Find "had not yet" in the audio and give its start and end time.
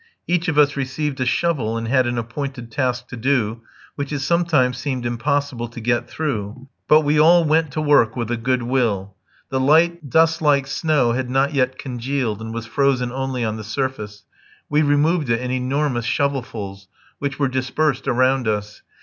11.11-11.77